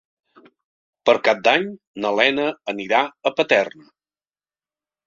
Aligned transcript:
Per 1.09 1.15
Cap 1.27 1.43
d'Any 1.49 1.67
na 2.07 2.15
Lena 2.21 2.49
anirà 2.75 3.05
a 3.33 3.37
Paterna. 3.43 3.89